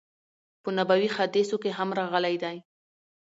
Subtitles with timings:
[0.63, 2.57] په نبوی حادثو کی هم راغلی دی